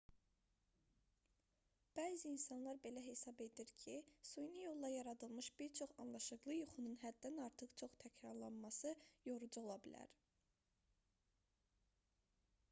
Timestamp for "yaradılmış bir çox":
4.93-5.93